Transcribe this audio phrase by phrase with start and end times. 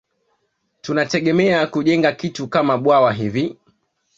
[0.81, 3.57] Tunategemea kujenga kitu kama bwawa hivi